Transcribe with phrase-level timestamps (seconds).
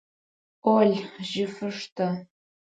[0.75, 0.91] Ол,
[1.29, 2.09] жьыфыр штэ!